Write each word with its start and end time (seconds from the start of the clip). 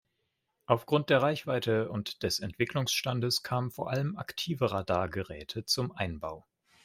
Aufgrund 0.65 1.11
der 1.11 1.21
Reichweite 1.21 1.91
und 1.91 2.23
des 2.23 2.39
Entwicklungsstandes 2.39 3.43
kamen 3.43 3.69
vor 3.69 3.91
allem 3.91 4.17
aktive 4.17 4.71
Radargeräte 4.71 5.63
zum 5.65 5.91
Einbau. 5.91 6.47